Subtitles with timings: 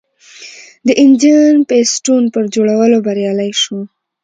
[0.87, 3.79] د انجن پېسټون پر جوړولو بریالی شو.